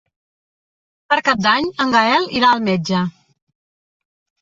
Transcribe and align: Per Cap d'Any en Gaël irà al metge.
Per 1.13 1.19
Cap 1.27 1.45
d'Any 1.47 1.69
en 1.87 1.95
Gaël 1.99 2.29
irà 2.41 2.49
al 2.57 2.67
metge. 2.73 3.07